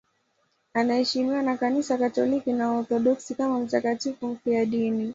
[0.73, 5.09] Anaheshimiwa na Kanisa Katoliki na Waorthodoksi kama mtakatifu mfiadini.